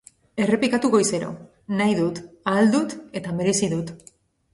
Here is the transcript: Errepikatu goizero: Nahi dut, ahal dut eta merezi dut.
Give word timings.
Errepikatu 0.43 0.89
goizero: 0.93 1.27
Nahi 1.81 1.97
dut, 1.99 2.21
ahal 2.53 2.73
dut 2.77 2.97
eta 3.21 3.35
merezi 3.43 3.71
dut. 3.75 3.93